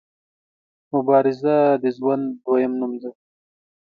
[0.93, 3.11] مبارزه د ژوند دویم نوم دی.